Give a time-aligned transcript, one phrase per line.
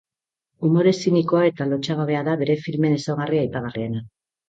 [0.69, 4.07] Umore zinikoa eta lotsagabea da bere filmen ezaugarri aipagarriena.